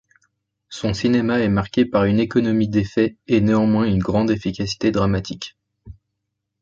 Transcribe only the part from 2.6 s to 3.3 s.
d'effet,